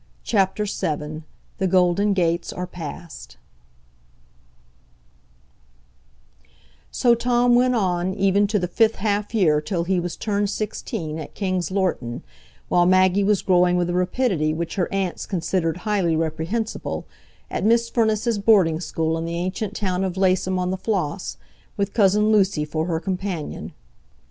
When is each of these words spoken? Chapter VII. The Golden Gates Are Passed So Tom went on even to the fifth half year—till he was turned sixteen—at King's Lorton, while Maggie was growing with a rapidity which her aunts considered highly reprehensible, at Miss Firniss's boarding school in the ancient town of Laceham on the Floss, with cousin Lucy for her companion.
Chapter 0.23 0.65
VII. 0.65 1.21
The 1.59 1.67
Golden 1.67 2.13
Gates 2.13 2.51
Are 2.51 2.65
Passed 2.65 3.37
So 6.89 7.13
Tom 7.13 7.53
went 7.53 7.75
on 7.75 8.15
even 8.15 8.47
to 8.47 8.57
the 8.57 8.67
fifth 8.67 8.95
half 8.95 9.35
year—till 9.35 9.83
he 9.83 9.99
was 9.99 10.17
turned 10.17 10.49
sixteen—at 10.49 11.35
King's 11.35 11.69
Lorton, 11.69 12.23
while 12.67 12.87
Maggie 12.87 13.23
was 13.23 13.43
growing 13.43 13.77
with 13.77 13.91
a 13.91 13.93
rapidity 13.93 14.55
which 14.55 14.73
her 14.73 14.91
aunts 14.91 15.27
considered 15.27 15.77
highly 15.85 16.15
reprehensible, 16.15 17.05
at 17.51 17.63
Miss 17.63 17.87
Firniss's 17.87 18.39
boarding 18.39 18.79
school 18.79 19.19
in 19.19 19.25
the 19.25 19.35
ancient 19.37 19.75
town 19.75 20.03
of 20.03 20.17
Laceham 20.17 20.57
on 20.57 20.71
the 20.71 20.77
Floss, 20.77 21.37
with 21.77 21.93
cousin 21.93 22.31
Lucy 22.31 22.65
for 22.65 22.87
her 22.87 22.99
companion. 22.99 23.71